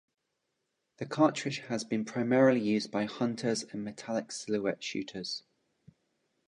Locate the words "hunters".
3.05-3.61